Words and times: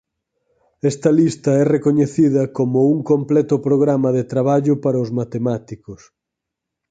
Esta 0.91 1.09
lista 1.19 1.51
é 1.63 1.63
recoñecida 1.75 2.43
como 2.57 2.79
un 2.93 2.99
completo 3.11 3.55
programa 3.67 4.09
de 4.17 4.23
traballo 4.33 4.73
para 4.83 5.01
os 5.05 5.09
matemáticos. 5.19 6.01